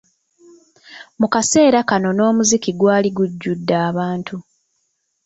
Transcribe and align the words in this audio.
Mu 1.19 1.27
kaseera 1.33 1.79
kano 1.89 2.09
n'omuziki 2.13 2.71
gwali 2.79 3.09
gujjudde 3.17 3.73
abantu. 3.89 4.35